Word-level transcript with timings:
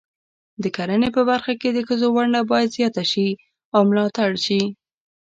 د 0.63 0.63
کرنې 0.75 1.09
په 1.15 1.21
برخه 1.29 1.53
کې 1.61 1.69
د 1.73 1.79
ښځو 1.87 2.07
ونډه 2.15 2.39
باید 2.51 2.73
زیاته 2.77 3.03
شي 3.11 3.29
او 3.73 3.81
ملاتړ 3.89 4.31
شي. 4.45 4.61